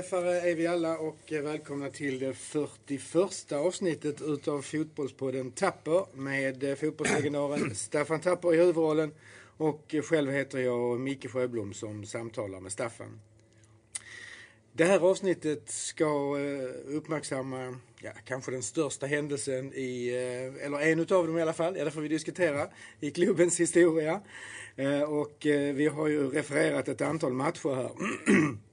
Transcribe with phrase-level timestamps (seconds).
[0.00, 7.74] Träffare är vi alla och välkomna till det 41 avsnittet utav Fotbollspodden Tapper med fotbollslegendaren
[7.74, 9.14] Staffan Tapper i huvudrollen
[9.56, 13.20] och själv heter jag Micke Sjöblom som samtalar med Staffan.
[14.72, 21.00] Det här avsnittet ska eh, uppmärksamma ja, kanske den största händelsen i, eh, eller en
[21.00, 22.68] utav dem i alla fall, ja det får vi diskutera,
[23.00, 24.20] i klubbens historia.
[24.76, 25.36] Eh, och
[25.74, 27.90] vi har ju refererat ett antal matcher här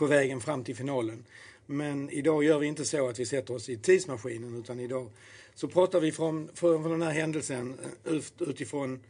[0.00, 1.24] på vägen fram till finalen.
[1.66, 5.10] Men idag gör vi inte så att vi sätter oss i tidsmaskinen utan idag
[5.54, 9.00] så pratar vi från, från den här händelsen eh, utifrån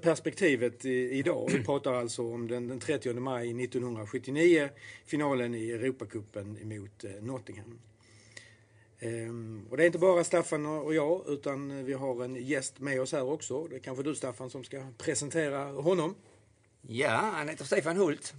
[0.00, 1.50] perspektivet idag.
[1.52, 4.68] Vi pratar alltså om den, den 30 maj 1979,
[5.06, 7.78] finalen i Europacupen mot eh, Nottingham.
[8.98, 12.80] Ehm, och det är inte bara Staffan och jag utan eh, vi har en gäst
[12.80, 13.66] med oss här också.
[13.66, 16.14] Det är kanske du Staffan som ska presentera honom.
[16.88, 18.34] Ja, han heter Stefan Hult.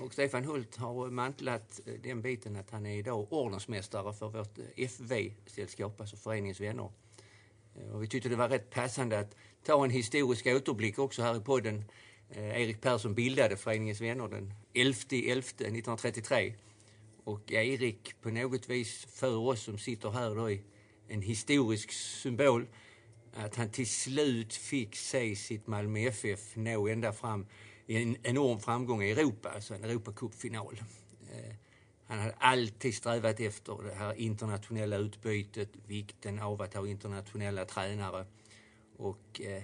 [0.00, 4.58] Och Stefan Hult har mantlat eh, den biten att han är idag ordensmästare för vårt
[4.58, 6.90] eh, FV-sällskap, alltså Föreningens Vänner.
[7.76, 11.36] Eh, och vi tyckte det var rätt passande att ta en historisk återblick också här
[11.36, 11.84] i podden.
[12.36, 16.52] Erik Persson bildade Föreningens Vänner den 11.11.1933.
[17.24, 20.62] Och Erik på något vis för oss som sitter här då i
[21.08, 22.66] en historisk symbol.
[23.34, 27.46] Att han till slut fick se sitt Malmö FF nå ända fram
[27.86, 30.82] en enorm framgång i Europa, alltså en Europacupfinal.
[31.32, 31.54] Eh,
[32.06, 38.26] han hade alltid strävat efter det här internationella utbytet, vikten av att ha internationella tränare
[38.96, 39.62] och eh,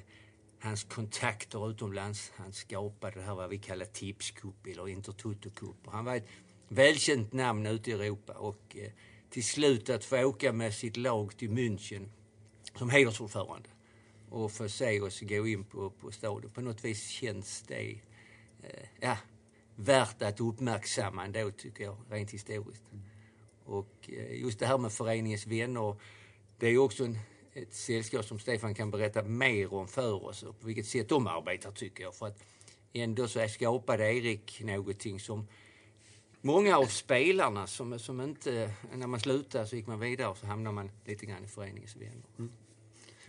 [0.61, 2.33] hans kontakter utomlands.
[2.37, 5.87] Han skapade det här vad vi kallar tipscup eller Intertoto Cup.
[5.87, 6.29] Han var ett
[6.69, 8.91] välkänt namn ute i Europa och eh,
[9.31, 12.09] till slut att få åka med sitt lag till München
[12.79, 13.69] som hedersordförande
[14.31, 16.50] och få se oss gå in på, på stadion.
[16.50, 18.00] På något vis känns det
[18.62, 19.16] Eh, ja,
[19.75, 22.84] värt att uppmärksamma ändå, tycker jag, rent historiskt.
[22.93, 23.04] Mm.
[23.65, 25.97] Och eh, just det här med föreningens vänner,
[26.59, 27.19] det är också en,
[27.53, 31.26] ett sällskap som Stefan kan berätta mer om för oss och på vilket sätt de
[31.26, 32.15] arbetar, tycker jag.
[32.15, 32.44] För att
[32.93, 35.47] ändå så skapade Erik någonting som
[36.41, 40.47] många av spelarna som, som inte, när man slutade så gick man vidare och så
[40.47, 42.25] hamnade man lite grann i föreningens vänner.
[42.38, 42.53] Mm.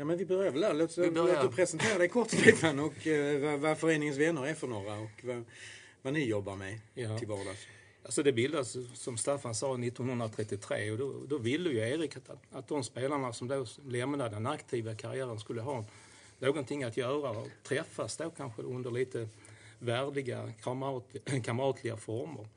[0.02, 0.74] Ja men vi börjar väl där.
[0.74, 1.44] Låt, vi börjar.
[1.44, 5.24] låt presentera dig kort Stefan och eh, vad, vad föreningens vänner är för några och
[5.24, 5.44] vad,
[6.02, 7.20] vad ni jobbar med ja.
[7.20, 7.68] till vardags.
[8.04, 12.68] Alltså det bildas, som Staffan sa, 1933 och då, då ville ju Erik att, att
[12.68, 15.86] de spelarna som då lämnade den aktiva karriären skulle ha
[16.40, 19.28] någonting att göra och träffas då kanske under lite
[19.80, 20.54] värdiga,
[21.44, 22.48] kamratliga former.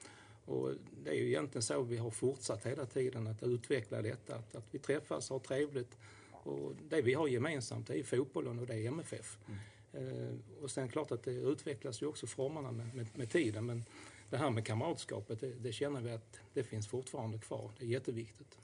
[0.45, 0.71] Och
[1.05, 4.67] det är ju egentligen så vi har fortsatt hela tiden att utveckla detta, att, att
[4.71, 5.97] vi träffas, har trevligt
[6.45, 9.39] och det vi har gemensamt det är fotbollen och det är MFF.
[9.47, 9.59] Mm.
[9.95, 13.67] Eh, och sen klart att det utvecklas ju också formerna med, med, med tiden.
[13.67, 13.85] Men
[14.31, 17.71] det här med kamratskapet, det, det, känner vi att det finns fortfarande kvar.
[17.79, 18.59] Det är jätteviktigt.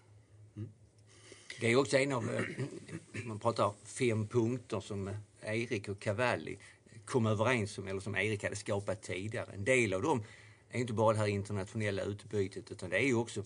[0.56, 0.68] Mm.
[1.60, 2.42] Det är också en av, eh,
[3.24, 5.10] man pratar fem punkter som
[5.42, 6.58] Erik och Cavalli
[7.04, 9.52] kom överens om, eller som Erik hade skapat tidigare.
[9.52, 10.22] En del av dem
[10.70, 13.44] är inte bara det här internationella utbytet utan det är ju också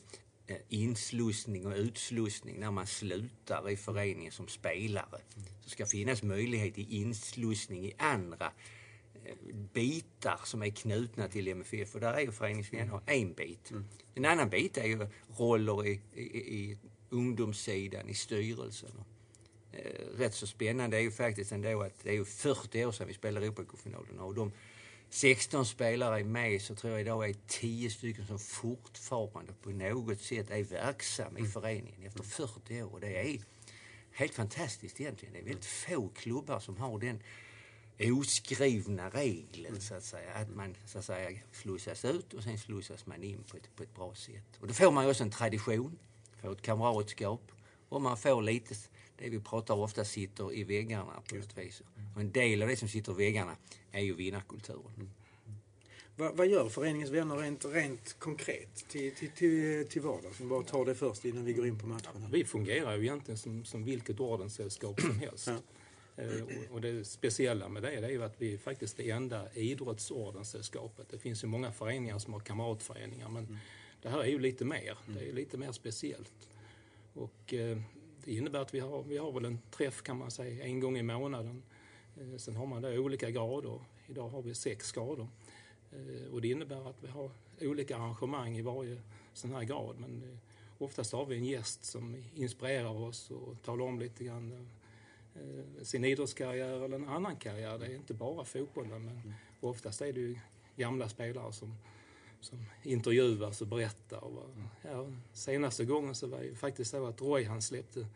[0.68, 5.20] inslussning och utslussning när man slutar i föreningen som spelare.
[5.60, 8.52] Så ska finnas möjlighet till inslussning i andra
[9.24, 13.70] eh, bitar som är knutna till MFF och där är ju föreningsvänner en bit.
[13.70, 13.84] Mm.
[14.14, 15.06] En annan bit är ju
[15.38, 16.78] roller i, i, i
[17.10, 19.04] ungdomssidan, i styrelsen.
[19.72, 23.08] Eh, rätt så spännande är ju faktiskt ändå att det är ju 40 år sedan
[23.08, 24.52] vi spelade Europacupfinalen och de
[25.14, 30.20] 16 spelare är med så tror jag idag är 10 stycken som fortfarande på något
[30.20, 31.52] sätt är verksamma i mm.
[31.52, 33.00] föreningen efter 40 år.
[33.00, 33.38] Det är
[34.12, 35.34] helt fantastiskt egentligen.
[35.34, 37.22] Det är väldigt få klubbar som har den
[38.00, 40.32] oskrivna regeln så att säga.
[40.34, 43.82] Att man så att säga slussas ut och sen slussas man in på ett, på
[43.82, 44.58] ett bra sätt.
[44.60, 45.98] Och då får man ju också en tradition,
[46.42, 47.52] får ett kamratskap
[47.88, 48.74] och man får lite
[49.16, 51.82] det vi pratar ofta sitter i väggarna på något vis.
[52.14, 53.56] Och en del av det som sitter i väggarna
[53.92, 54.94] är ju vinnarkulturen.
[54.96, 55.10] Mm.
[56.16, 60.40] Vad, vad, gör föreningens vänner rent, rent konkret till, till, till, till vardags?
[60.40, 62.28] Vi bara tar det först innan vi går in på matcherna.
[62.32, 65.46] Vi fungerar ju egentligen som, som vilket ordenssällskap som helst.
[65.46, 65.56] Ja.
[66.16, 69.10] Eh, och, och det speciella med det, det är ju att vi är faktiskt det
[69.10, 71.08] enda idrottsordenssällskapet.
[71.10, 73.58] Det finns ju många föreningar som har kamratföreningar men mm.
[74.02, 74.98] det här är ju lite mer.
[75.06, 76.48] Det är lite mer speciellt.
[77.14, 77.78] Och eh,
[78.24, 80.98] det innebär att vi har, vi har väl en träff kan man säga en gång
[80.98, 81.62] i månaden.
[82.20, 83.80] Eh, sen har man då olika grader.
[84.06, 85.28] Idag har vi sex grader.
[85.92, 87.30] Eh, och det innebär att vi har
[87.60, 89.96] olika arrangemang i varje sån här grad.
[89.98, 90.38] Men eh,
[90.78, 94.68] oftast har vi en gäst som inspirerar oss och talar om lite grann
[95.82, 97.78] sin idrottskarriär eller en annan karriär.
[97.78, 99.32] Det är inte bara fotbollen men mm.
[99.60, 100.38] oftast är det ju
[100.76, 101.74] gamla spelare som,
[102.44, 104.24] som intervjuas och berättar.
[104.24, 104.48] Och,
[104.82, 108.06] ja, senaste gången så var det faktiskt så att Roy han släppte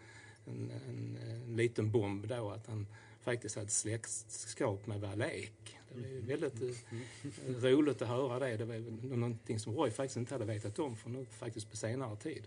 [0.44, 2.86] en, en, en liten bomb då att han
[3.20, 5.78] faktiskt hade släktskap med Valek.
[5.94, 8.56] Det var väldigt eh, roligt att höra det.
[8.56, 12.16] Det var någonting som Roy faktiskt inte hade vetat om för nu faktiskt på senare
[12.16, 12.42] tid.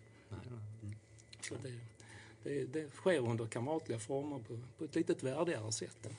[1.41, 1.79] Så det,
[2.43, 6.09] det, det sker under kamratliga former på, på ett lite värdigare sätt.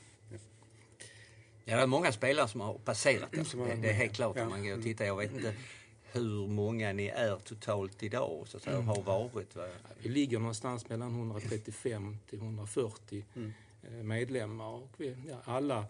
[1.65, 3.53] Ja, det är många spelare som har passerat det.
[3.55, 5.05] Det, det är helt klart om man går och tittar.
[5.05, 5.55] Jag vet inte
[6.13, 9.57] hur många ni är totalt idag så att säga, har varit.
[9.57, 9.67] Va?
[9.99, 14.09] Vi ligger någonstans mellan 135 till 140 mm.
[14.09, 15.85] medlemmar och vi, ja, alla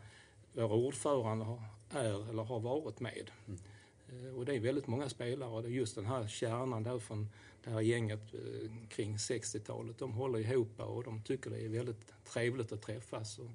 [0.52, 3.30] våra ordförande har, är eller har varit med.
[3.46, 4.36] Mm.
[4.36, 7.28] Och det är väldigt många spelare och det är just den här kärnan där från
[7.64, 9.98] det här gänget eh, kring 60-talet.
[9.98, 13.38] De håller ihop och de tycker det är väldigt trevligt att träffas.
[13.38, 13.50] Och,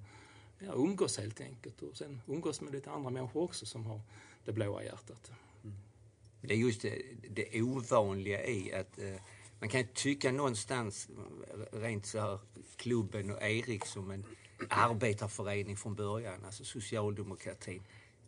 [0.60, 4.02] ja, umgås helt enkelt och sen umgås med lite andra människor också som har
[4.46, 5.32] det blåa hjärtat.
[5.64, 5.76] Mm.
[6.42, 9.16] Det är just det, det ovanliga i att eh,
[9.60, 11.10] man kan tycka någonstans,
[11.72, 12.40] rent så här,
[12.76, 14.26] klubben och Erik som en
[14.70, 17.84] arbetarförening från början, alltså socialdemokratin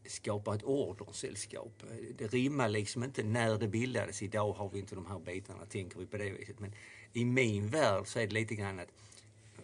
[0.05, 1.83] skapar ett ordenssällskap.
[2.17, 4.21] Det rimmar liksom inte när det bildades.
[4.21, 6.59] Idag har vi inte de här bitarna, tänker vi på det viset.
[6.59, 6.73] Men
[7.13, 8.91] i min värld så är det lite grann att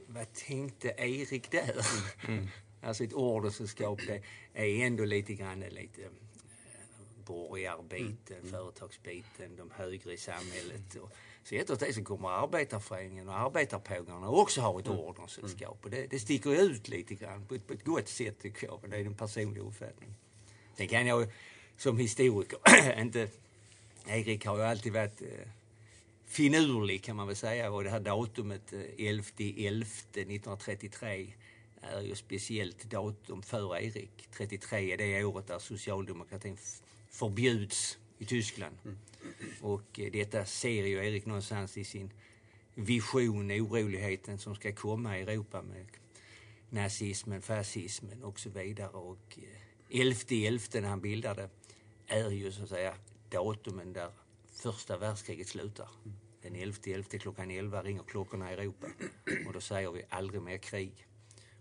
[0.07, 1.85] vad tänkte Erik där?
[2.27, 2.47] Mm.
[2.81, 4.21] alltså ett ordenssällskap det
[4.53, 6.09] är ändå lite grann lite eh,
[7.25, 8.51] borgarbiten, mm.
[8.51, 10.95] företagsbiten, de högre i samhället.
[11.01, 11.11] Och,
[11.43, 14.99] så efter det så kommer arbetarföreningen och arbetarpågarna också ha ett mm.
[14.99, 15.79] ordenssällskap.
[15.83, 18.79] Och det, det sticker ut lite grann på ett, på ett gott sätt tycker jag.
[18.89, 20.15] Det är den personliga uppfattningen.
[20.77, 21.27] Sen kan jag
[21.77, 22.59] som historiker
[23.01, 23.29] inte...
[24.07, 25.27] Erik har ju alltid varit eh,
[26.25, 31.33] finurlig kan man väl säga och det här datumet 11.11.1933
[31.81, 34.27] eh, är ju speciellt datum för Erik.
[34.31, 36.57] 33 är det året där socialdemokratin
[37.09, 38.77] förbjuds i Tyskland.
[38.85, 38.97] Mm.
[39.61, 42.11] Och eh, detta ser ju Erik någonstans i sin
[42.75, 45.85] vision, oroligheten som ska komma i Europa med
[46.69, 48.89] nazismen, fascismen och så vidare.
[48.89, 49.39] Och
[49.89, 51.49] 11.11 när han bildade
[52.07, 52.93] är ju så att säga
[53.29, 54.11] datumen där
[54.55, 55.89] första världskriget slutar.
[56.41, 58.87] Den 11.11 klockan 11 ringer klockorna i Europa
[59.47, 61.07] och då säger vi aldrig mer krig.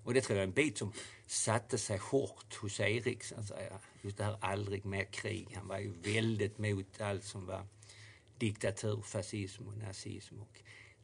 [0.04, 0.92] Och det tror jag är en bit som
[1.26, 3.78] satte sig hårt hos Erik, så att säga.
[4.02, 5.48] Just det här aldrig mer krig.
[5.54, 7.66] Han var ju väldigt mot allt som var
[8.38, 10.40] diktatur, fascism och nazism.
[10.40, 10.60] Och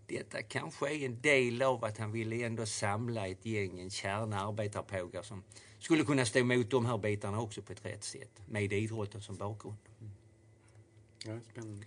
[0.06, 4.40] detta kanske är en del av att han ville ändå samla ett gäng, en kärna
[4.40, 5.42] arbetarpågar som
[5.78, 9.36] skulle kunna stå emot de här bitarna också på ett rätt sätt med idrotten som
[9.36, 9.89] bakgrund.
[11.24, 11.86] Ja, spännande.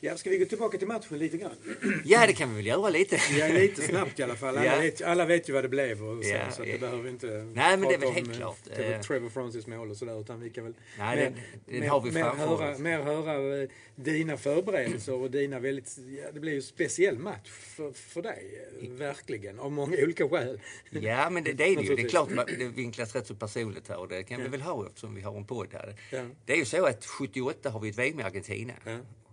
[0.00, 1.56] Ja, ska vi gå tillbaka till matchen lite grann?
[2.04, 3.20] Ja, det kan vi väl göra lite.
[3.38, 4.58] Ja, lite snabbt i alla fall.
[4.58, 4.80] Alla, ja.
[4.80, 7.26] vet, alla vet ju vad det blev och så, ja, så det behöver vi inte
[7.26, 8.64] Nej, men det är väl helt om, klart.
[8.76, 12.00] Trevor, Trevor Francis mål och sådär, utan vi kan väl Nej, mer, den, den har
[12.00, 16.58] vi mer, höra, mer höra eh, dina förberedelser och dina väldigt, ja, det blir ju
[16.58, 20.60] en speciell match för, för dig, eh, verkligen, av många olika skäl.
[20.90, 21.96] Ja, men det, det är det ju.
[21.96, 22.28] Det är klart
[22.58, 24.44] det vinklas rätt så personligt här och det kan ja.
[24.44, 25.96] vi väl ha eftersom vi har en podd här.
[26.10, 26.26] Ja.
[26.46, 28.74] Det är ju så att 78 har vi ett VM i Argentina.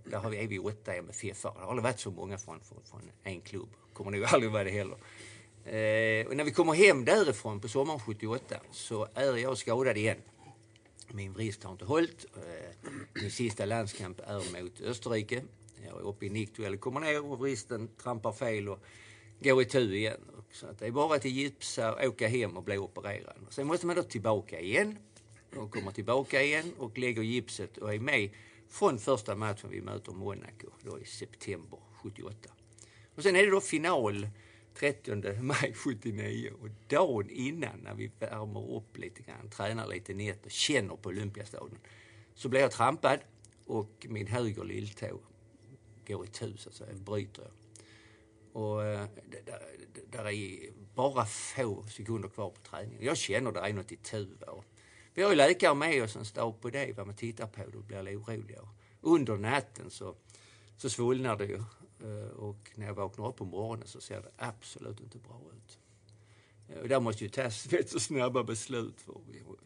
[0.05, 1.41] Där har vi, är vi åtta MFF.
[1.41, 3.69] Det har aldrig varit så många från, från, från en klubb.
[3.93, 4.97] Kommer nog aldrig vara det heller.
[5.65, 10.17] Eh, och när vi kommer hem därifrån på sommaren 78 så är jag skadad igen.
[11.11, 12.25] Min vrist har inte hållit.
[12.35, 15.43] Eh, min sista landskamp är mot Österrike.
[15.85, 18.79] Jag är uppe i nickduell, kommer ner och vristen trampar fel och
[19.39, 20.21] går i tu igen.
[20.51, 23.35] Så att det är bara att gipsa, åka hem och bli opererad.
[23.49, 24.97] Sen måste man då tillbaka igen
[25.55, 28.29] och kommer tillbaka igen och lägger gipset och är med
[28.69, 32.49] från första matchen vi möter Monaco då i september 78.
[33.15, 34.29] Och sen är det då final
[34.73, 40.45] 30 maj 79 och dagen innan när vi värmer upp lite grann, tränar lite nätt
[40.45, 41.79] och känner på Olympiastadion
[42.33, 43.19] så blir jag trampad
[43.65, 45.19] och min höger lilltå
[46.07, 47.51] går i tu så att säga, bryter jag.
[48.61, 49.07] Och eh,
[49.45, 49.59] där,
[50.11, 53.05] där är bara få sekunder kvar på träningen.
[53.05, 54.27] Jag känner det är något i tu.
[55.15, 57.79] Vi har ju läkare med oss en stab på det, vad man tittar på, då
[57.79, 58.67] blir det oroligare.
[59.01, 60.15] Under natten så,
[60.77, 61.55] så svullnar det ju
[62.03, 65.79] eh, och när jag vaknar upp på morgonen så ser det absolut inte bra ut.
[66.69, 69.13] Eh, och där måste ju tas rätt så snabba beslut för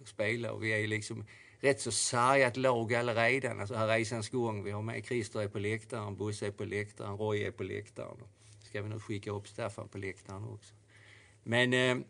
[0.02, 1.26] att spela och vi är liksom
[1.60, 3.60] rätt så sargat lag allaredan.
[3.60, 4.64] Alltså här resans gång.
[4.64, 8.18] Vi har med Christer är på läktaren, Bosse är på läktaren, Roy är på läktaren.
[8.64, 10.74] Ska vi nu skicka upp Staffan på läktaren också.
[11.44, 12.06] Men eh,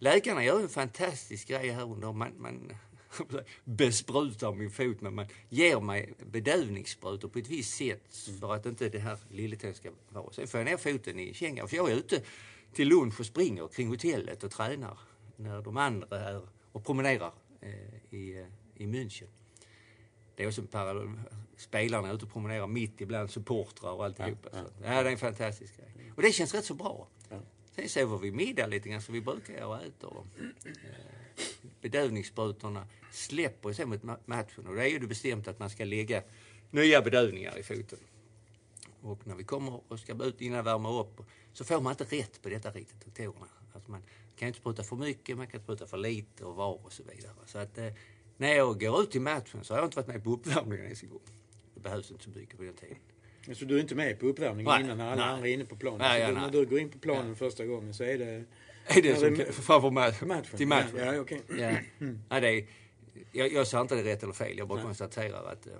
[0.00, 2.12] läkarna gör en fantastisk grej här under.
[2.12, 2.72] Man, man
[3.64, 8.88] besprutar min fot, men man ger mig bedövningssprutor på ett visst sätt för att inte
[8.88, 10.32] det här lilletån ska vara.
[10.32, 12.22] Sen får jag ner foten i kängan, för jag är ute
[12.72, 14.98] till lunch och springer kring hotellet och tränar
[15.36, 16.42] när de andra är
[16.72, 19.28] och promenerar eh, i, eh, i München.
[20.36, 21.20] det är också parallell.
[21.56, 24.48] Spelarna är ute och promenerar mitt ibland supportrar och alltihopa.
[24.52, 24.94] Ja, ja.
[24.94, 26.12] ja, det är en fantastisk grej.
[26.16, 27.08] Och det känns rätt så bra.
[27.72, 30.12] Sen sover vi middag lite grann som vi brukar göra och äter.
[30.12, 30.26] Och,
[30.64, 30.72] eh,
[31.80, 36.22] bedövningssprutorna släpper sen mot matchen och då är ju det bestämt att man ska lägga
[36.70, 37.98] nya bedövningar i foten.
[39.02, 41.20] Och när vi kommer och ska ut innan värma upp
[41.52, 43.48] så får man inte rätt på detta riktigt, doktorerna.
[43.74, 44.02] Alltså man
[44.36, 47.34] kan inte spruta för mycket, man kan spruta för lite och var och så vidare.
[47.46, 47.92] Så att eh,
[48.36, 51.02] när jag går ut i matchen så har jag inte varit med på uppvärmningen ens
[51.02, 51.20] en gång.
[51.74, 52.96] Det behövs inte så mycket på den tiden.
[53.52, 55.34] Så du är inte med på uppvärmningen nej, innan när alla nej.
[55.34, 55.98] andra är inne på planen?
[55.98, 57.34] Nej, ja, när du går in på planen ja.
[57.34, 58.44] första gången så är det...
[58.86, 60.28] Är det som, det, framför matchen?
[60.28, 60.56] matchen?
[60.56, 60.96] Till matchen?
[60.96, 61.38] Ja, ja, okay.
[61.48, 61.76] ja.
[62.00, 62.20] Mm.
[62.28, 62.66] ja det är,
[63.32, 64.84] jag, jag sa inte det rätt eller fel, jag bara nej.
[64.84, 65.72] konstaterar att uh,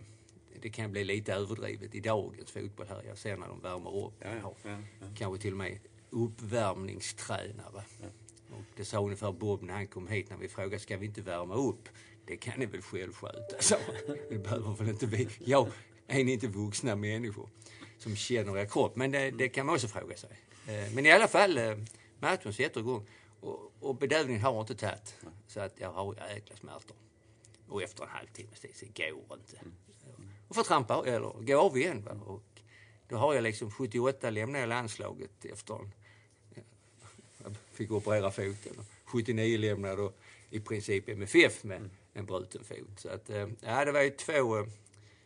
[0.62, 3.02] det kan bli lite överdrivet i dagens fotboll här.
[3.09, 4.12] Jag ser när de värmer upp.
[4.19, 5.79] Ja, ja, ja, Kanske till och med
[6.11, 7.85] uppvärmningstränare.
[8.50, 11.23] Och det sa ungefär Bob när han kom hit när vi frågade, ska vi inte
[11.23, 11.88] värma upp?
[12.26, 13.76] Det kan ni väl själv sköta, så.
[14.31, 15.29] Det behöver väl inte vi.
[15.38, 15.69] Ja,
[16.11, 17.49] är ni inte vuxna människor
[17.99, 18.97] som känner er kropp?
[18.97, 20.31] Men det, det kan man också fråga sig.
[20.67, 21.79] Eh, men i alla fall, eh,
[22.19, 23.07] matchen sätter igång.
[23.40, 25.17] Och, och bedövningen har inte tagit.
[25.47, 26.97] Så att jag har jäkla smärtor.
[27.69, 29.61] Och efter en halvtimme så går inte.
[30.49, 32.02] Och får trampa, eller gå av igen.
[32.02, 32.12] Va?
[32.26, 32.43] Och
[33.09, 35.93] då har jag liksom 78 lämnade jag landslaget efter en,
[37.43, 38.73] jag fick operera foten.
[39.05, 40.12] 79 lämnade då
[40.50, 43.00] i princip MFF med en bruten fot.
[43.00, 44.67] Så att, eh, ja, det var ju två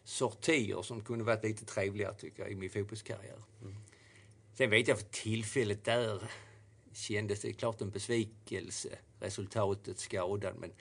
[0.04, 3.42] sortier som kunde varit lite trevligare tycker jag i min fotbollskarriär.
[3.62, 3.74] Mm.
[4.54, 6.30] Sen vet jag för tillfället där
[6.92, 8.88] kändes det klart en besvikelse,
[9.20, 10.56] resultatet skadan.
[10.60, 10.72] Men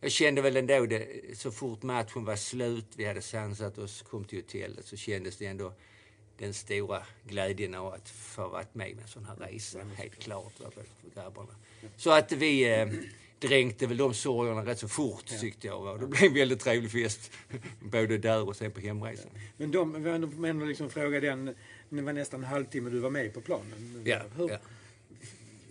[0.00, 4.24] jag kände väl ändå det, så fort matchen var slut, vi hade sansat oss, kom
[4.24, 5.72] till hotellet, så kändes det ändå
[6.38, 9.78] den stora glädjen av att få varit med med en sån här resa.
[9.94, 11.54] Helt klart för grabbarna.
[11.96, 12.88] Så att vi eh,
[13.40, 15.38] dränkte väl de sorgerna rätt så fort ja.
[15.38, 15.86] tyckte jag.
[15.86, 17.30] Och det blev en väldigt trevlig fest.
[17.80, 19.30] Både där och sen på hemresan.
[19.56, 19.92] Men de,
[20.38, 21.54] men liksom fråga den,
[21.88, 24.02] det var nästan en halvtimme du var med på planen.
[24.04, 24.22] Ja.
[24.36, 24.58] Hur, ja.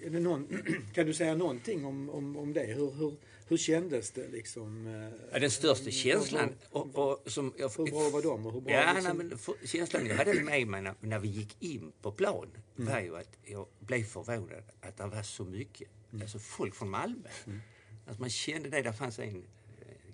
[0.09, 0.47] Någon,
[0.93, 2.65] kan du säga någonting om, om, om det?
[2.65, 3.15] Hur, hur,
[3.47, 4.87] hur kändes det liksom?
[5.31, 6.49] Ja, den största känslan...
[6.69, 8.45] Och, och, som jag, hur bra var de?
[8.45, 9.17] Och hur bra ja, liksom?
[9.17, 12.47] nej, men för, känslan jag hade med mig när, när vi gick in på plan
[12.77, 12.93] mm.
[12.93, 15.89] var ju att jag blev förvånad att det var så mycket.
[16.11, 16.21] Mm.
[16.21, 17.29] Alltså folk från Malmö.
[17.45, 17.61] Mm.
[18.05, 20.13] Alltså man kände det, där fanns en eh,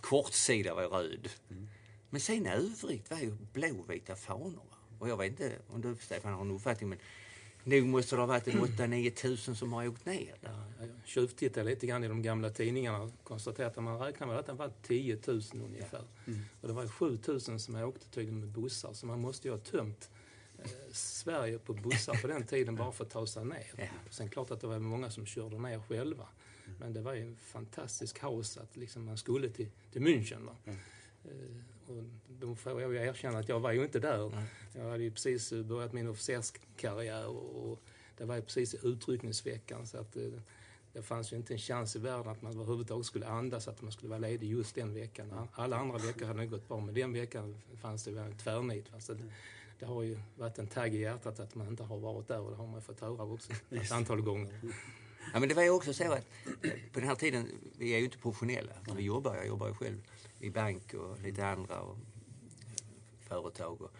[0.00, 1.28] kortsida var röd.
[1.50, 1.68] Mm.
[2.10, 4.66] Men sen övrigt var ju blåvita fanor.
[4.98, 6.98] Och jag vet inte om du Stefan har en uppfattning men
[7.64, 10.50] nog måste det ha varit en 8-9 tusen som har åkt ner där.
[10.50, 14.38] Ja, jag tjuvtittade lite grann i de gamla tidningarna och konstaterade att man räknar med
[14.38, 16.04] att det var 10 000 ungefär.
[16.24, 16.32] Ja.
[16.32, 16.40] Mm.
[16.60, 19.60] Och det var 7 000 som åkte tydligen med bussar så man måste ju ha
[19.60, 20.10] tömt
[20.92, 23.72] Sverige på bussar på den tiden bara för att ta sig ner.
[23.76, 23.84] Ja.
[24.10, 26.28] Sen klart att det var många som körde ner själva.
[26.78, 30.48] Men det var ju en fantastisk kaos att liksom man skulle till, till München.
[30.64, 30.78] Mm.
[31.86, 34.26] och då får jag erkänna att jag var ju inte där.
[34.26, 34.44] Mm.
[34.74, 37.82] Jag hade ju precis börjat min officerskarriär och,
[38.16, 40.40] det var ju precis i utryckningsveckan så att det, eh,
[40.92, 43.92] det fanns ju inte en chans i världen att man överhuvudtaget skulle andas att man
[43.92, 45.48] skulle vara ledig just den veckan.
[45.52, 48.86] Alla andra veckor hade det gått bra men den veckan fanns det en tvärnit.
[48.98, 49.16] Så
[49.80, 52.50] det, har ju varit en tagg i hjärtat att man inte har varit där och
[52.50, 54.60] det har man fått höra också ett antal gånger.
[55.32, 56.26] Ja, men det var ju också så att
[56.62, 59.36] eh, på den här tiden, vi är ju inte professionella när vi jobbar.
[59.36, 60.02] Jag jobbar ju själv
[60.38, 61.96] i bank och lite andra och
[63.28, 63.82] företag.
[63.82, 63.90] Och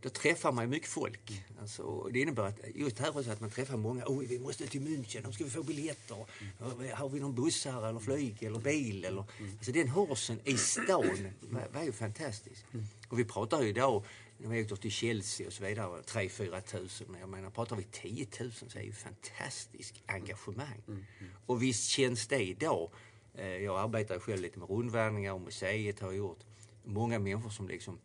[0.00, 1.44] då träffar man ju mycket folk.
[1.60, 4.04] Alltså, det innebär att just här också att man träffar många.
[4.06, 6.16] Oj, vi måste till München, då ska vi få biljetter.
[6.94, 9.04] Har vi någon bussar eller flyg eller bil?
[9.04, 9.24] Eller,
[9.56, 12.64] alltså den horsen i stan var, var ju fantastisk.
[13.08, 14.04] Och vi pratar ju idag
[14.48, 17.16] vi åkte till Chelsea och så vidare, 3-4 tusen.
[17.20, 20.82] Jag menar, pratar vi 10 000 så är det ju fantastiskt engagemang.
[20.88, 21.32] Mm, mm.
[21.46, 22.90] Och visst känns det idag.
[23.34, 26.38] Eh, jag arbetar själv lite med rundvandringar och museet har gjort.
[26.84, 27.98] Många människor som liksom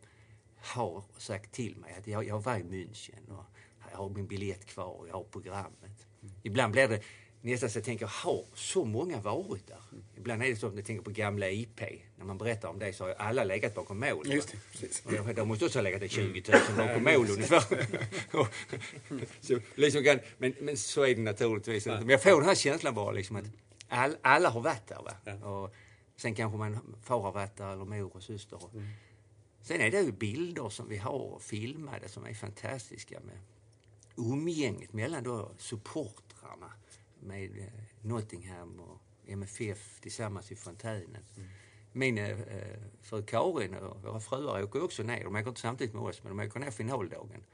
[0.56, 3.44] har sagt till mig att jag, jag var i München och
[3.90, 6.06] jag har min biljett kvar och jag har programmet.
[6.22, 6.34] Mm.
[6.42, 7.02] Ibland blir det
[7.50, 9.80] nästan så jag tänker, har så många varit där?
[9.92, 10.04] Mm.
[10.16, 11.80] Ibland är det så att jag tänker på gamla IP.
[12.16, 14.32] När man berättar om det så har alla legat bakom mål.
[14.32, 15.02] Just det, precis.
[15.06, 17.62] Och de måste också ha legat 20 000 bakom mål ungefär.
[19.40, 22.00] så, liksom kan, men, men så är det naturligtvis inte.
[22.00, 23.44] Men jag får den här känslan bara liksom att
[23.88, 25.02] all, alla har varit där.
[25.02, 25.12] Va?
[25.24, 25.48] Ja.
[25.48, 25.74] Och
[26.16, 28.60] sen kanske man far har varit där eller mor och syster.
[28.74, 28.86] Mm.
[29.62, 33.38] Sen är det ju bilder som vi har filmade som är fantastiska med
[34.16, 36.72] umgänget mellan då supportrarna
[37.26, 37.66] med eh,
[38.02, 41.24] Nottingham och MFF tillsammans i fontänen.
[41.36, 41.48] Mm.
[41.92, 42.38] Min eh,
[43.02, 45.24] fru Karin och våra fruar åker också ner.
[45.24, 47.44] De åker inte samtidigt med oss, men de åker ner finaldagen.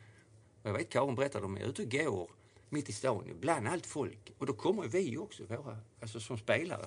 [0.62, 2.30] Och jag vet Karin berättade, de är ute och går
[2.68, 4.32] mitt i stan bland allt folk.
[4.38, 6.86] Och då kommer vi också, våra, alltså som spelare.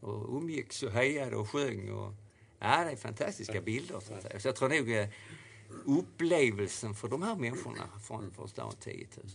[0.00, 1.92] Och umgicks och hejade och sjöng.
[1.92, 2.12] Och,
[2.64, 4.00] Ja, det är fantastiska bilder.
[4.00, 5.08] Så, så jag tror nog eh,
[5.84, 9.26] upplevelsen för de här människorna från, från stan 10 000.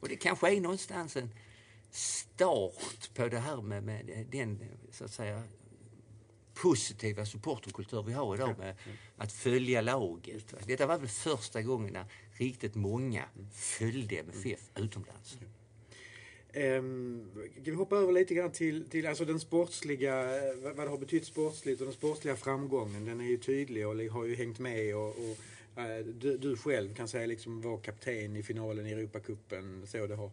[0.00, 1.30] Och det kanske är någonstans en
[1.90, 4.58] start på det här med, med den,
[4.92, 5.42] så att säga,
[6.54, 8.74] positiva supporterkultur vi har idag med
[9.16, 10.54] att följa laget.
[10.66, 15.38] Detta var väl första gången när riktigt många följde MFF utomlands.
[16.54, 20.24] Um, kan vi hoppa över lite grann till, till alltså den sportsliga,
[20.62, 23.04] vad det har betytt sportsligt och den sportsliga framgången.
[23.04, 25.36] Den är ju tydlig och har ju hängt med och, och
[25.78, 29.86] uh, du, du, själv kan säga liksom var kapten i finalen i Europacupen.
[29.86, 30.30] Så det har,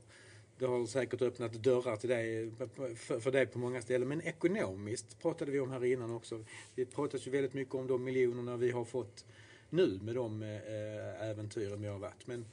[0.60, 2.52] det har säkert öppnat dörrar till dig,
[2.96, 4.08] för, för dig på många ställen.
[4.08, 6.44] Men ekonomiskt pratade vi om här innan också.
[6.76, 9.26] Det pratas ju väldigt mycket om de miljonerna vi har fått
[9.70, 12.28] nu med de eh, äventyren vi har varit.
[12.28, 12.46] Men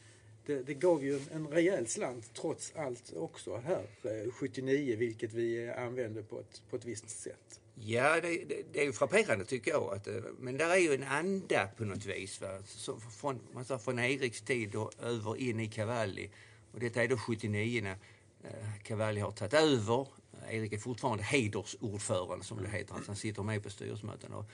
[0.47, 5.33] det, det gav ju en, en rejäl slant trots allt också här eh, 79, vilket
[5.33, 7.61] vi använde på ett, på ett visst sätt.
[7.75, 9.95] Ja, det, det, det är ju frapperande tycker jag.
[9.95, 12.41] Att, eh, men där är ju en anda på något vis.
[12.41, 12.59] Va?
[12.67, 16.31] Så från, man sa, från Eriks tid och över in i Cavalli.
[16.73, 17.97] Och detta är då 79 när
[18.43, 20.07] eh, Cavalli har tagit över.
[20.51, 22.95] Erik är fortfarande hedersordförande som det heter.
[22.95, 24.33] Alltså han sitter med på styrelsemöten.
[24.33, 24.45] Och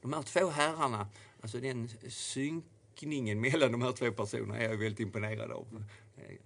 [0.00, 1.08] de här två herrarna,
[1.40, 5.84] alltså den synkningen mellan de här två personerna är jag väldigt imponerad av.
[6.16, 6.36] Eh,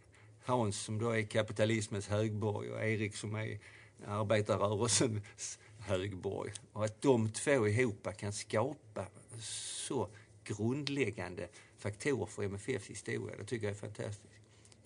[0.44, 3.58] Hans som då är kapitalismens högborg och Erik som är
[4.06, 6.52] arbetarrörelsens högborg.
[6.72, 9.06] Och att de två ihop kan skapa
[9.40, 10.08] så
[10.44, 14.27] grundläggande faktorer för MFFs historia, det tycker jag är fantastiskt.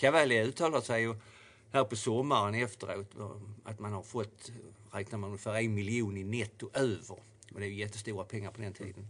[0.02, 1.14] Cavalli uttalar sig ju
[1.72, 3.14] här på sommaren efteråt
[3.64, 4.52] att man har fått,
[4.90, 7.18] räknar man ungefär en miljon i netto över.
[7.52, 9.08] Och det är ju jättestora pengar på den tiden.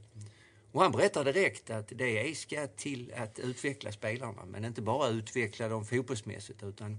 [0.72, 5.08] Och han berättar direkt att det är ska till att utveckla spelarna, men inte bara
[5.08, 6.98] utveckla dem fotbollsmässigt utan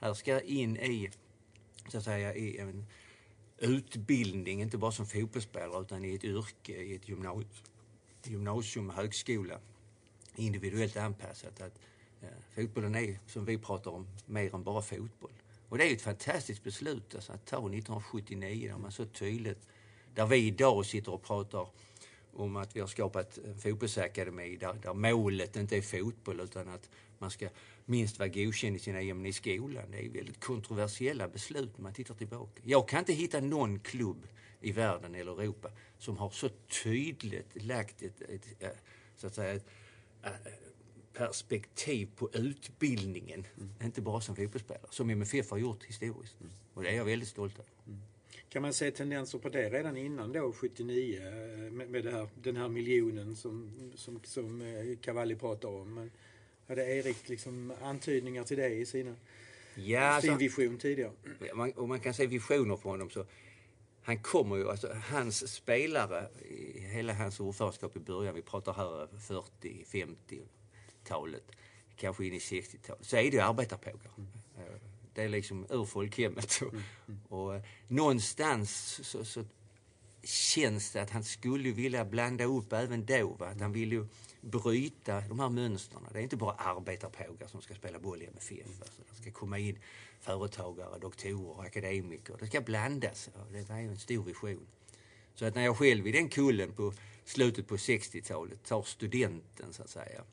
[0.00, 1.10] här ska in i,
[1.88, 2.86] så att säga, i en
[3.58, 7.48] utbildning, inte bara som fotbollsspelare utan i ett yrke, i ett gymnasium,
[8.24, 9.60] gymnasium högskola,
[10.36, 11.60] individuellt anpassat.
[11.60, 11.78] Att
[12.54, 15.32] fotbollen är, som vi pratar om, mer än bara fotboll.
[15.68, 19.68] Och det är ett fantastiskt beslut alltså, att ta 1979 där man så tydligt,
[20.14, 21.68] där vi idag sitter och pratar
[22.32, 26.90] om att vi har skapat en fotbollsakademi där, där målet inte är fotboll utan att
[27.18, 27.48] man ska
[27.84, 29.90] minst vara godkänd i sina ämnen i skolan.
[29.90, 32.62] Det är väldigt kontroversiella beslut när man tittar tillbaka.
[32.64, 34.26] Jag kan inte hitta någon klubb
[34.60, 36.48] i världen eller Europa som har så
[36.82, 38.68] tydligt lagt ett, ett, ett eh,
[39.16, 39.66] så att säga, ett,
[40.22, 40.30] eh,
[41.18, 43.70] perspektiv på utbildningen, mm.
[43.84, 46.40] inte bara som fotbollsspelare, som MFF har gjort historiskt.
[46.40, 46.52] Mm.
[46.74, 47.70] Och det är jag väldigt stolt över.
[47.86, 48.00] Mm.
[48.48, 52.56] Kan man se tendenser på det redan innan då 79 eh, med, med här, den
[52.56, 55.94] här miljonen som, som, som eh, Cavalli pratar om?
[55.94, 56.10] Men
[56.68, 59.14] hade Erik liksom antydningar till det i sina,
[59.74, 61.12] ja, sin alltså, vision tidigare?
[61.54, 63.26] Man, om man kan se visioner på honom så
[64.02, 66.28] han kommer ju, alltså hans spelare,
[66.74, 69.08] hela hans ordförandeskap i början, vi pratar här
[71.08, 71.44] 40-50-talet,
[71.96, 74.12] kanske in i 60-talet, så är det arbetarpågar.
[74.18, 74.28] Mm.
[75.14, 76.60] Det är liksom ur folkhemmet.
[76.60, 76.82] Mm.
[77.08, 77.20] Mm.
[77.28, 79.44] Och, och någonstans så, så,
[80.22, 83.28] känns det att han skulle vilja blanda upp även då.
[83.38, 83.46] Va?
[83.46, 84.06] Att han vill ju
[84.40, 86.02] bryta de här mönstren.
[86.12, 88.80] Det är inte bara arbetarpågar som ska spela boll i MFF.
[88.80, 89.78] Alltså, det ska komma in
[90.20, 92.36] företagare, doktorer, akademiker.
[92.40, 93.30] Det ska blandas.
[93.52, 94.66] Det var ju en stor vision.
[95.34, 96.92] Så att när jag själv i den kullen på
[97.24, 100.24] slutet på 60-talet tar studenten så att säga.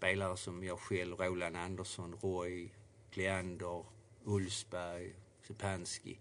[0.00, 2.70] Spelare som jag själv, Roland Andersson, Roy,
[3.10, 3.84] Kleander,
[4.24, 5.14] Ulsberg,
[5.46, 6.18] Sepanski.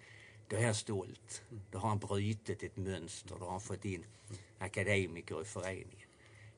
[0.48, 1.44] Då är jag stolt.
[1.72, 3.36] Då har han brutit ett mönster.
[3.40, 4.06] Då har han fått in
[4.58, 6.08] akademiker i föreningen.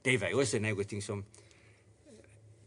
[0.02, 1.26] Det var ju också någonting som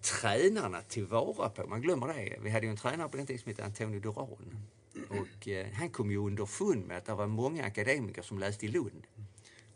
[0.01, 1.67] tränarna tillvara på.
[1.67, 2.39] Man glömmer det.
[2.41, 4.67] Vi hade ju en tränare på den tiden som hette Antonio Duran.
[5.09, 8.69] Och eh, han kom ju underfund med att det var många akademiker som läste i
[8.69, 9.07] Lund.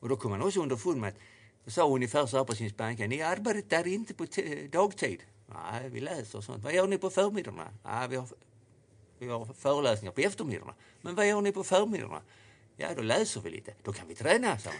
[0.00, 1.18] Och då kom han också underfund med att,
[1.68, 4.26] sa ungefär så här på sin spanska, ni arbetar inte på
[4.72, 5.22] dagtid.
[5.46, 6.64] Nej, vi läser och sånt.
[6.64, 7.68] Vad gör ni på förmiddagarna?
[7.84, 8.28] Nej, vi har
[9.18, 10.74] vi har föreläsningar på eftermiddagarna.
[11.00, 12.22] Men vad gör ni på förmiddagarna?
[12.76, 13.74] Ja, då läser vi lite.
[13.82, 14.78] Då kan vi träna, sa han.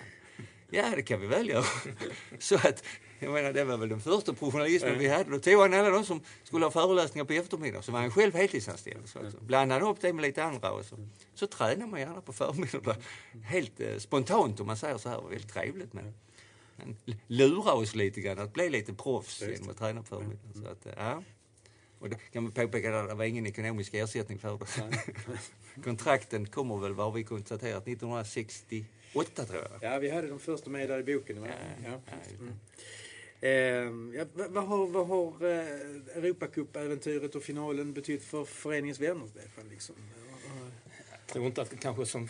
[0.71, 1.65] Ja, det kan vi väl göra.
[2.39, 2.85] Så att,
[3.19, 5.03] jag menar, det var väl den första professionalismen mm.
[5.03, 5.31] vi hade.
[5.31, 7.83] Då tog han alla de som skulle ha föreläsningar på eftermiddagen.
[7.83, 9.09] Så var han själv heltidsanställd.
[9.09, 10.71] Så alltså, blandade upp det med lite andra.
[10.71, 10.97] Och så,
[11.35, 13.03] så tränade man gärna på förmiddagen.
[13.45, 15.17] Helt eh, spontant om man säger så här.
[15.17, 15.93] Det var väldigt trevligt.
[15.93, 16.15] Men, men
[17.27, 20.55] lura oss lite grann att bli lite proffs genom att träna på förmiddagen.
[20.55, 21.23] Så att, ja.
[21.99, 25.83] Och då kan man påpeka att det var ingen ekonomisk ersättning för det.
[25.85, 29.93] Kontrakten kommer väl, vad vi konstaterat, 1968 tror jag.
[29.93, 31.45] Ja, vi hade de första med där i boken.
[31.45, 31.51] Ja,
[31.85, 32.17] ja.
[32.41, 32.55] Mm.
[33.41, 39.69] Eh, ja, vad har, vad har eh, Europacup-äventyret och finalen betytt för föreningens vänner, Stefan?
[39.71, 39.95] Liksom?
[41.11, 42.29] Jag tror inte att det kanske som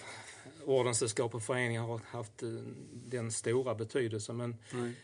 [0.68, 2.48] ordenssällskap och föreningar har haft eh,
[3.08, 4.32] den stora betydelse.
[4.32, 4.94] Men Nej.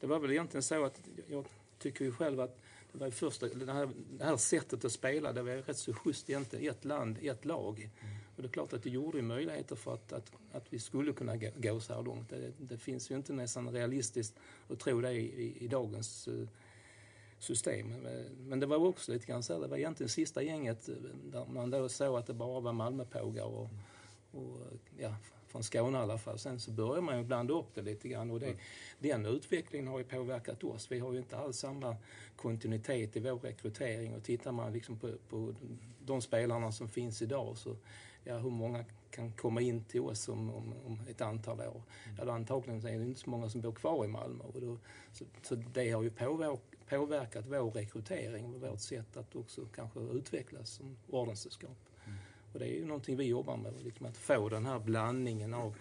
[0.00, 1.44] det var väl egentligen så att jag
[1.78, 2.58] tycker ju själv att
[2.92, 6.30] det, var första, det, här, det här sättet att spela, det var rätt så schysst
[6.30, 6.70] egentligen.
[6.70, 7.90] Ett land, ett lag.
[8.36, 11.12] Och det är klart att det gjorde ju möjligheter för att, att, att vi skulle
[11.12, 12.28] kunna gå, gå så här långt.
[12.28, 14.34] Det, det finns ju inte nästan realistiskt
[14.68, 16.48] att tro det i, i, i dagens eh,
[17.38, 17.88] system.
[18.48, 21.70] Men- det var också lite grann så det var egentligen sista gänget eh, där man
[21.70, 23.68] då såg att det bara var Malmöpågar och,
[24.30, 24.58] och
[24.98, 25.14] ja,
[25.46, 26.38] från Skåne i alla fall.
[26.38, 28.54] Sen så börjar man ju blanda upp det lite grann och det,
[28.98, 30.92] den utvecklingen har ju påverkat oss.
[30.92, 31.96] Vi har ju inte alls samma
[32.36, 35.54] kontinuitet i vår rekrytering och tittar man liksom på, på
[36.04, 37.76] de spelarna som finns idag så
[38.24, 41.82] ja, hur många kan komma in till oss om, om, om ett antal år?
[42.18, 44.44] Ja, då antagligen är det inte så många som bor kvar i Malmö.
[44.44, 44.78] Och då,
[45.12, 50.00] så, så det har ju påverkat, påverkat vår rekrytering och vårt sätt att också kanske
[50.00, 51.89] utvecklas som ordenssällskap.
[52.52, 55.76] Och det är ju någonting vi jobbar med, liksom att få den här blandningen av,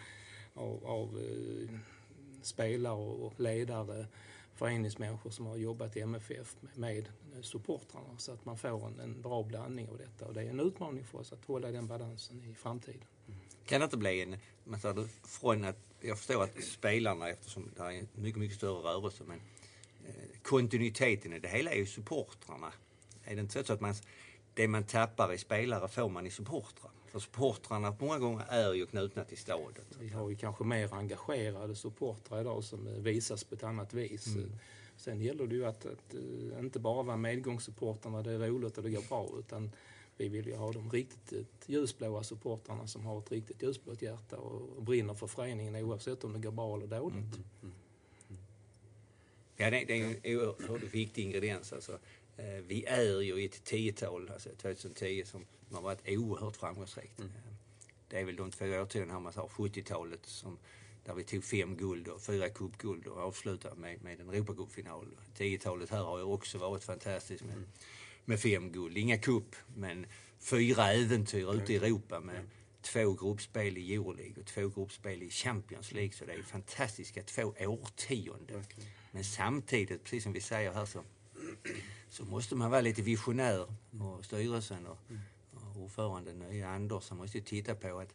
[0.53, 1.79] av, av eh,
[2.41, 4.05] spelare och ledare,
[4.55, 7.09] föreningsmänniskor som har jobbat i MFF med,
[7.41, 10.25] supportrarna så att man får en, en bra blandning av detta.
[10.25, 13.03] Och det är en utmaning för oss att hålla den balansen i framtiden.
[13.65, 17.83] Kan det inte bli en, men så, från att, jag förstår att spelarna, eftersom det
[17.83, 19.41] är en mycket, mycket större rörelse, men
[20.07, 22.73] eh, kontinuiteten i det hela är ju supportrarna.
[23.23, 23.95] Är det inte så att man,
[24.59, 26.91] det man tappar i spelare får man i supportrar?
[27.05, 29.85] För supportrarna många gånger är ju knutna till staden.
[29.99, 34.27] Vi har ju kanske mer engagerade supportrar idag som eh, visas på ett annat vis.
[34.27, 34.51] Mm.
[34.97, 38.83] Sen gäller det ju att, att eh, inte bara vara medgångssupportrarna, det är roligt och
[38.83, 39.71] det går bra, utan
[40.17, 44.83] vi vill ju ha de riktigt ljusblåa supportrarna som har ett riktigt ljusblått hjärta och,
[44.83, 47.35] brinner för föreningen oavsett om det går bra eller dåligt.
[47.61, 47.73] Mm.
[49.61, 51.73] Ja, det, det är en oerhört viktig ingrediens.
[51.73, 51.99] Alltså.
[52.39, 57.19] Eh, Vi är ju i ett tiotal, alltså 2010, som har varit oerhört framgångsrikt.
[57.19, 57.25] Eh,
[58.07, 60.57] Det är väl de två årtionden här man sa 70-talet som
[61.05, 65.07] där vi tog fem guld och fyra cupguld och avslutade med, med en Europacupfinal.
[65.37, 67.55] 10-talet här har ju också varit fantastiskt med,
[68.25, 68.97] med fem guld.
[68.97, 70.05] Inga cup, men
[70.39, 72.49] fyra äventyr ute i Europa med
[72.81, 76.11] två gruppspel i Euroleague och två gruppspel i Champions League.
[76.13, 78.65] Så det är fantastiska två årtionden.
[79.11, 81.03] Men samtidigt, precis som vi säger här, så,
[82.09, 83.67] så måste man vara lite visionär.
[83.99, 84.97] Och styrelsen och,
[85.53, 88.13] och ordföranden nya Andersson måste ju titta på att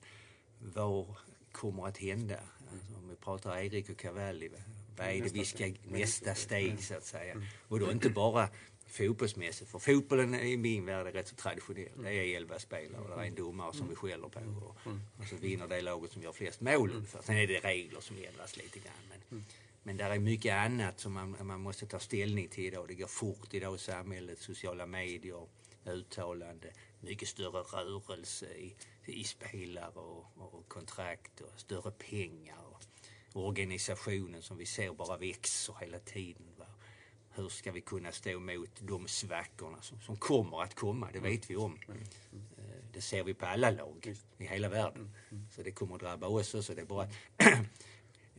[0.58, 1.14] vad
[1.52, 2.38] kommer att hända?
[2.72, 4.50] Alltså, om vi pratar Erik och Cavalli,
[4.96, 7.42] vad är det vi ska, nästa steg så att säga?
[7.68, 8.48] Och då inte bara
[8.86, 12.02] fotbollsmässigt, för fotbollen i min värld är rätt så traditionell.
[12.02, 15.26] Det är elva spelare och det är en domare som vi skäller på och, och
[15.30, 17.22] så vinner det laget som gör flest mål ungefär.
[17.22, 18.94] Sen är det regler som ändras lite grann.
[19.28, 19.44] Men,
[19.86, 22.88] men där är mycket annat som man, man måste ta ställning till idag.
[22.88, 25.46] Det går fort idag i samhället, sociala medier,
[25.86, 32.58] uttalande, mycket större rörelse i, i spelare och, och kontrakt och större pengar.
[33.32, 36.46] Och organisationen som vi ser bara växer hela tiden.
[36.58, 36.66] Va?
[37.30, 41.08] Hur ska vi kunna stå emot de svackorna som, som kommer att komma?
[41.12, 41.78] Det vet vi om.
[41.88, 41.94] Eh,
[42.92, 45.10] Det ser vi på alla lag i hela världen.
[45.50, 46.74] Så det kommer att drabba oss också.
[46.74, 47.08] Det är bara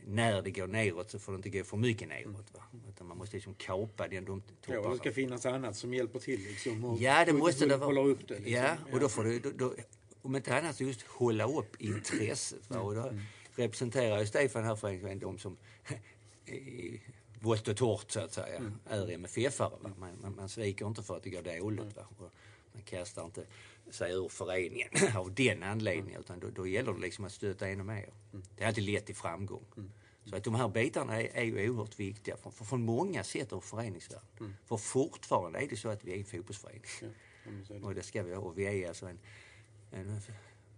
[0.08, 2.54] när det går neråt så får det inte gå för mycket neråt.
[2.54, 2.62] Va?
[2.88, 4.94] Utan man måste liksom kapa den de Ja, och topparna.
[4.94, 6.84] det ska finnas annat som hjälper till liksom.
[6.84, 7.86] Och Ja, det måste det vara.
[7.86, 8.34] Hålla upp det.
[8.34, 8.52] Liksom.
[8.52, 9.74] Ja, och då får du, då, då,
[10.22, 12.70] om inte annat så just hålla upp intresset.
[12.70, 12.80] Va?
[12.80, 13.12] Och då
[13.54, 15.56] representerar ju Stefan här föreningen de som
[17.40, 19.78] vått och torrt så att säga är MFF-are.
[19.98, 21.96] Man, man, man sviker inte för att det går dåligt.
[21.96, 22.06] Va?
[22.18, 22.30] Och
[22.76, 23.46] man kastar inte
[23.90, 27.82] sig ur föreningen av den anledningen utan då, då gäller det liksom att stötta ännu
[27.82, 28.08] mer.
[28.56, 29.64] Det är alltid lätt till framgång.
[30.24, 33.52] Så att de här bitarna är, är ju oerhört viktiga för, för, från många sätt
[33.52, 34.56] av föreningsvärlden.
[34.64, 36.82] För fortfarande är det så att vi är en fotbollsförening.
[37.02, 37.08] Ja,
[37.68, 37.80] det.
[37.82, 38.40] Och det ska vi ha.
[38.42, 39.18] Och vi är alltså en,
[39.90, 40.20] en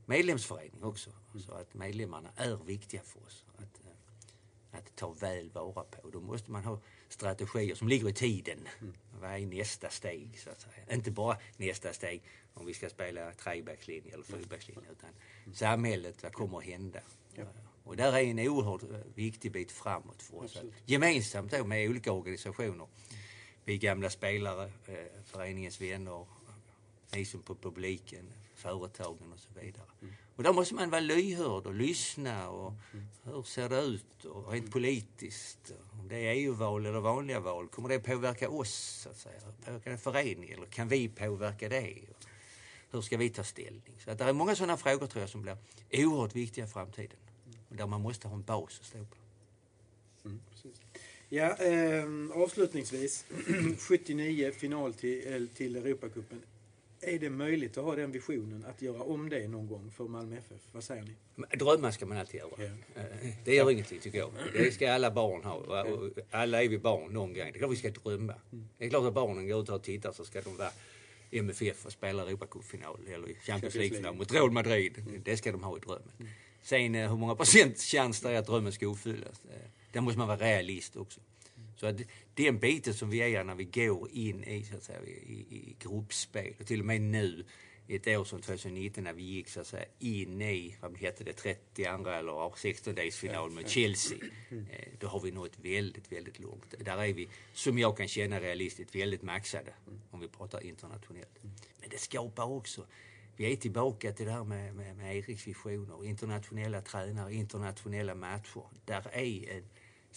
[0.07, 1.11] medlemsförening också.
[1.47, 3.81] Så att medlemmarna är viktiga för oss att,
[4.71, 6.11] att ta väl vara på.
[6.11, 8.69] Då måste man ha strategier som ligger i tiden.
[9.21, 10.95] Vad är nästa steg så att säga?
[10.95, 12.23] Inte bara nästa steg
[12.55, 15.11] om vi ska spela trebackslinje eller fyrbackslinje utan
[15.55, 17.01] samhället, vad kommer att hända?
[17.85, 18.83] Och där är en oerhört
[19.15, 20.57] viktig bit framåt för oss.
[20.57, 22.87] Att gemensamt då med olika organisationer.
[23.65, 24.95] Vi gamla spelare, eh,
[25.25, 26.27] föreningens vänner,
[27.13, 29.87] ni som på publiken, företagen och så vidare.
[30.37, 32.73] Och där måste man vara lyhörd och lyssna och
[33.25, 35.73] hur ser det ut och rent politiskt.
[35.93, 39.41] Om det är EU-val eller vanliga val, kommer det påverka oss så att säga?
[39.65, 41.95] Påverka en förening eller kan vi påverka det?
[42.91, 43.95] Hur ska vi ta ställning?
[44.05, 45.57] Så att det är många sådana frågor tror jag som blir
[45.93, 47.19] oerhört viktiga i framtiden.
[47.69, 49.17] Och där man måste ha en bas att stå på.
[50.25, 50.41] Mm.
[51.29, 52.05] Ja, eh,
[52.43, 53.25] avslutningsvis.
[53.79, 56.43] 79 final till, eh, till Europacupen.
[57.01, 60.37] Är det möjligt att ha den visionen, att göra om det någon gång för Malmö
[60.37, 60.61] FF?
[60.73, 61.57] Vad säger ni?
[61.57, 62.51] Drömmar ska man alltid göra.
[62.59, 63.01] Ja.
[63.03, 64.31] Eh, Det gör ingenting tycker jag.
[64.53, 65.85] Det ska alla barn ha.
[66.31, 67.35] Alla är vi barn någon gång.
[67.35, 68.35] Det är klart vi ska drömma.
[68.79, 70.71] Det är klart att barnen går ut och tittar så ska de vara
[71.31, 75.05] MFF och spela Europacupfinal eller Champions League-final mot Real Madrid.
[75.25, 76.13] Det ska de ha i drömmen.
[76.63, 79.43] Sen eh, hur många procent chans det är att drömmen ska uppfyllas.
[79.51, 81.21] eh, Där måste man vara realist också.
[81.81, 81.97] Så att
[82.35, 85.77] den biten som vi är när vi går in i, så att säga, i, i
[85.79, 87.45] gruppspel och till och med nu
[87.89, 91.33] ett år som 2019 när vi gick så att säga in i, vad hette det,
[91.33, 94.19] 32 eller 16-delsfinal mot Chelsea.
[94.51, 96.75] Eh, då har vi nått väldigt, väldigt långt.
[96.79, 99.73] Där är vi, som jag kan känna realistiskt, väldigt maxade
[100.11, 101.39] om vi pratar internationellt.
[101.81, 102.87] Men det skapar också
[103.37, 108.63] vi är tillbaka till det här med, med, med Eriks visioner, internationella tränare, internationella matcher.
[108.85, 109.65] Där är en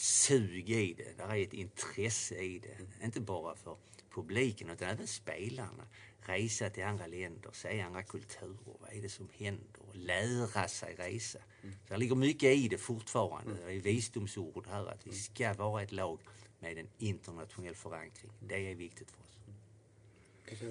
[0.01, 3.05] sug i det, där är ett intresse i det.
[3.05, 3.77] Inte bara för
[4.09, 5.87] publiken utan även spelarna.
[6.21, 9.81] Resa till andra länder, se andra kulturer, vad är det som händer?
[9.87, 11.39] Och lära sig resa.
[11.61, 13.53] Så det ligger mycket i det fortfarande.
[13.65, 16.19] Det är visdomsord här att vi ska vara ett lag
[16.59, 18.31] med en internationell förankring.
[18.39, 19.30] Det är viktigt för oss.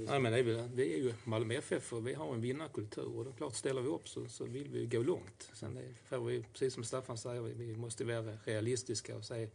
[0.06, 3.16] Nej, men det är väl, vi är ju Malmö FF och vi har en vinnarkultur
[3.16, 5.50] och det är klart ställer vi upp så, så vill vi gå långt.
[5.54, 9.48] Sen är, får vi, precis som Staffan säger, vi, vi måste vara realistiska och säga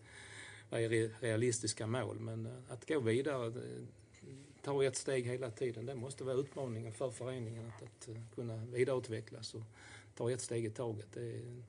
[0.69, 2.19] vad är realistiska mål.
[2.19, 3.53] Men eh, att gå vidare,
[4.63, 8.55] ta ett steg hela tiden, det måste vara utmaningen för föreningen att, att eh, kunna
[8.65, 9.61] vidareutvecklas och
[10.15, 11.07] ta ett steg i taget.
[11.13, 11.63] Det, är-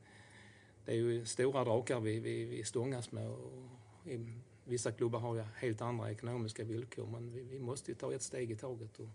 [0.85, 3.53] det är ju stora drakar vi, vi, vi stångas med och
[4.05, 4.33] i,
[4.67, 8.23] vissa klubbar har ju helt andra ekonomiska villkor men vi, vi måste ju ta ett
[8.23, 9.09] steg i taget och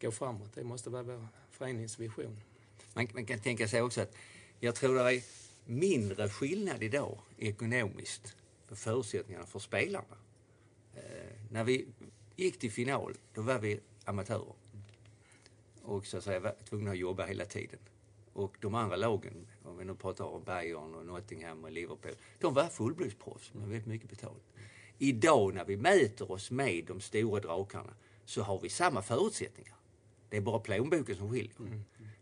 [0.00, 0.54] gå framåt.
[0.54, 2.40] Det måste vara vår föreningsvision.
[2.94, 4.16] Man, man kan tänka sig också att
[4.60, 5.22] jag tror det är
[5.64, 8.36] mindre skillnad idag ekonomiskt
[8.68, 10.16] på förutsättningarna för spelarna.
[10.94, 11.02] Eh,
[11.50, 11.86] när vi
[12.36, 14.54] gick till final, då var vi amatörer.
[15.82, 17.78] Och så att säga var tvungna att jobba hela tiden.
[18.32, 22.54] Och de andra lagen, om vi nu pratar om Bayern och Nottingham och Liverpool, de
[22.54, 24.42] var fullblodsproffs med väldigt mycket betalt.
[24.98, 29.74] Idag när vi mäter oss med de stora drakarna så har vi samma förutsättningar.
[30.28, 31.56] Det är bara plånboken som skiljer.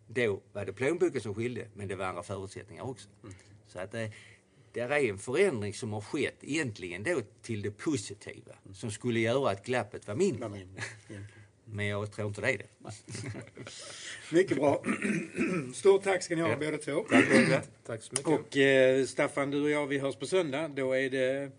[0.07, 3.09] Då var det plånboken som skilde, men det var andra förutsättningar också.
[3.67, 4.13] Så att det,
[4.73, 9.51] det är en förändring som har skett egentligen då till det positiva som skulle göra
[9.51, 10.49] att glappet var mindre.
[10.49, 10.67] Ni?
[11.73, 12.67] Men jag tror inte det är det.
[14.37, 14.83] Mycket bra.
[15.75, 16.57] Stort tack ska ni ha Ja.
[16.57, 17.05] båda två.
[17.87, 18.27] Tack så mycket.
[18.27, 20.69] Och eh, Staffan, du och jag, vi hörs på söndag.
[20.69, 21.51] Då är det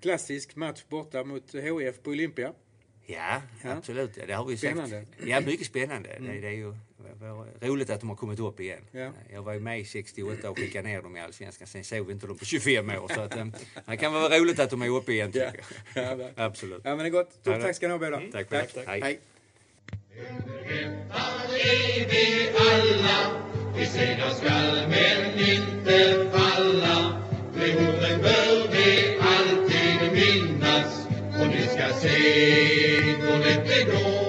[0.00, 2.52] klassisk match borta mot HIF på Olympia.
[3.06, 3.70] Ja, Ja.
[3.72, 4.10] absolut.
[4.26, 4.96] Det har vi Spännande.
[4.96, 5.06] Mm.
[5.08, 5.26] sagt.
[5.26, 6.08] Ja, mycket spännande.
[6.20, 6.74] Det, det är ju
[7.60, 8.82] roligt att de har kommit upp igen.
[8.92, 9.12] Ja.
[9.32, 11.66] Jag var ju med i 68 och skickade ner dem i Allsvenskan.
[11.68, 13.08] Sen såg vi inte dem på 25 år.
[13.14, 13.46] Så att, eh,
[13.86, 15.60] det kan vara roligt att de är uppe igen, tycker
[15.94, 16.20] jag.
[16.20, 16.28] Ja.
[16.36, 16.80] Absolut.
[16.84, 17.32] Ja, men det är gott.
[17.32, 18.22] Stort tack ska ni ha båda.
[18.32, 18.84] Tack för det.
[18.86, 19.00] Hej.
[19.00, 19.20] Hej.
[20.16, 23.18] Överhettad är vi alla,
[23.76, 27.22] vi segrar skall men inte falla.
[27.56, 31.06] Legionen bör vi alltid minnas
[31.40, 34.21] och ni ska se då det går.